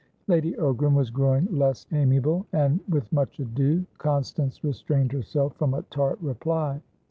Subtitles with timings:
[0.25, 5.83] Lady Ogram was growing less amiable, and with much ado Constance restrained herself from a
[5.91, 6.81] tart reply.